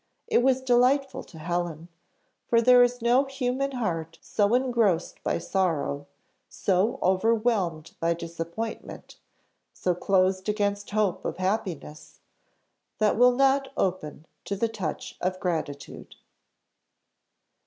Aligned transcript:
It 0.25 0.41
was 0.41 0.61
delightful 0.61 1.21
to 1.25 1.37
Helen; 1.37 1.87
for 2.47 2.59
there 2.59 2.81
is 2.81 3.03
no 3.03 3.25
human 3.25 3.73
heart 3.73 4.17
so 4.19 4.55
engrossed 4.55 5.21
by 5.23 5.37
sorrow, 5.37 6.07
so 6.49 6.97
over 7.03 7.35
whelmed 7.35 7.91
by 7.99 8.15
disappointment, 8.15 9.17
so 9.73 9.93
closed 9.93 10.49
against 10.49 10.89
hope 10.89 11.23
of 11.23 11.37
happiness, 11.37 12.19
that 12.97 13.15
will 13.15 13.33
not 13.35 13.67
open 13.77 14.25
to 14.45 14.55
the 14.55 14.67
touch 14.67 15.17
of 15.21 15.39
gratitude. 15.39 16.15